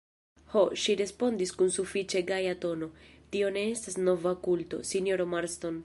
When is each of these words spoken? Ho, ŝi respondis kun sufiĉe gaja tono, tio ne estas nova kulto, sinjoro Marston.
Ho, 0.53 0.61
ŝi 0.83 0.95
respondis 1.01 1.51
kun 1.59 1.69
sufiĉe 1.75 2.23
gaja 2.31 2.55
tono, 2.65 2.89
tio 3.37 3.53
ne 3.59 3.67
estas 3.75 4.03
nova 4.09 4.37
kulto, 4.49 4.85
sinjoro 4.95 5.31
Marston. 5.37 5.79